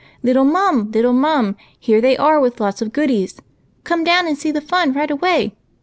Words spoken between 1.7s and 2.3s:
here they